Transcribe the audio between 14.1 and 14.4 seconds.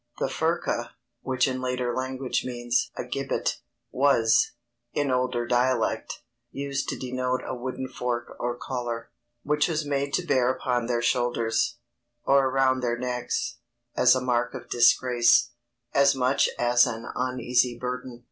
a